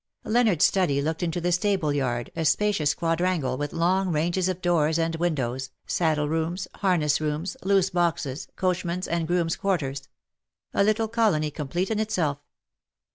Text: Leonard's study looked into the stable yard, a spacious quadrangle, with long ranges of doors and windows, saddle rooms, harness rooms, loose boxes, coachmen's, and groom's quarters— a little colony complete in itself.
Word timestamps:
Leonard's 0.23 0.65
study 0.65 0.99
looked 0.99 1.21
into 1.21 1.39
the 1.39 1.51
stable 1.51 1.93
yard, 1.93 2.31
a 2.35 2.43
spacious 2.43 2.95
quadrangle, 2.95 3.55
with 3.55 3.71
long 3.71 4.11
ranges 4.11 4.49
of 4.49 4.59
doors 4.59 4.97
and 4.97 5.15
windows, 5.17 5.69
saddle 5.85 6.27
rooms, 6.27 6.67
harness 6.77 7.21
rooms, 7.21 7.55
loose 7.61 7.91
boxes, 7.91 8.47
coachmen's, 8.55 9.07
and 9.07 9.27
groom's 9.27 9.55
quarters— 9.55 10.09
a 10.73 10.83
little 10.83 11.07
colony 11.07 11.51
complete 11.51 11.91
in 11.91 11.99
itself. 11.99 12.39